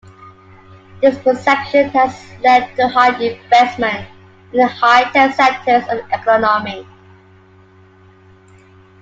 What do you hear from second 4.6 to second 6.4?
high-tech sectors of the